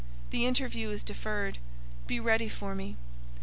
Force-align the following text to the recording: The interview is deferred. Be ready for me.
The 0.31 0.47
interview 0.47 0.89
is 0.89 1.03
deferred. 1.03 1.59
Be 2.07 2.19
ready 2.19 2.49
for 2.49 2.73
me. 2.73 2.95